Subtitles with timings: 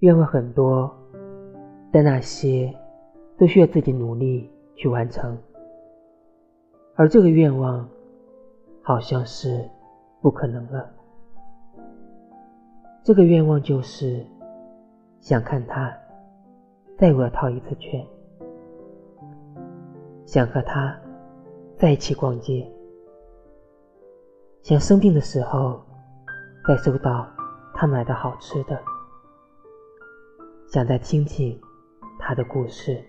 [0.00, 0.88] 愿望很多，
[1.90, 2.72] 但那些
[3.36, 5.36] 都需要自己努力去完成。
[6.94, 7.88] 而这个愿望，
[8.80, 9.68] 好像是
[10.20, 10.88] 不可能了。
[13.02, 14.24] 这个愿望就是
[15.18, 15.92] 想看他
[16.96, 18.06] 再为我套一次圈，
[20.24, 20.96] 想和他
[21.76, 22.70] 在一起逛街，
[24.62, 25.80] 想生病的时候
[26.68, 27.26] 再收到
[27.74, 28.78] 他买的好吃的。
[30.70, 31.58] 想再听听
[32.18, 33.02] 他的故事，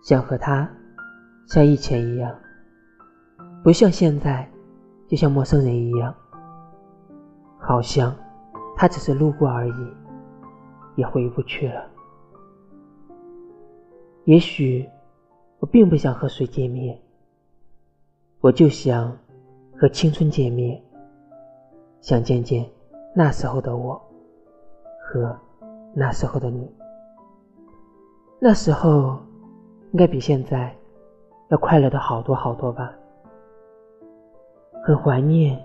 [0.00, 0.70] 想和他
[1.48, 2.32] 像以前一样，
[3.64, 4.48] 不像现在，
[5.08, 6.14] 就像陌生人一样，
[7.58, 8.14] 好像
[8.76, 9.94] 他只是路过而已，
[10.94, 11.84] 也回不去了。
[14.24, 14.88] 也许
[15.58, 16.96] 我并不想和谁见面，
[18.40, 19.18] 我就想
[19.76, 20.80] 和青春见面，
[22.00, 22.64] 想见见
[23.16, 24.00] 那时候的我
[25.00, 25.36] 和。
[25.94, 26.68] 那时候的你，
[28.40, 29.16] 那时候
[29.92, 30.76] 应该比现在
[31.50, 32.92] 要快乐的好多好多吧。
[34.82, 35.58] 很怀念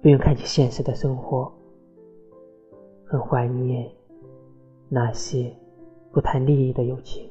[0.00, 1.52] 不用看起现实的生活，
[3.06, 3.88] 很怀念
[4.88, 5.54] 那些
[6.10, 7.30] 不谈利益的友情。